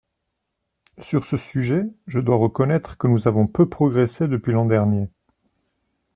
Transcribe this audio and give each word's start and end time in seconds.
Sur 0.99 1.25
ce 1.25 1.37
sujet, 1.37 1.83
je 2.07 2.19
dois 2.19 2.35
reconnaître 2.37 2.97
que 2.97 3.05
nous 3.05 3.27
avons 3.27 3.45
peu 3.45 3.69
progressé 3.69 4.27
depuis 4.27 4.51
l’an 4.51 4.65
dernier. 4.65 5.11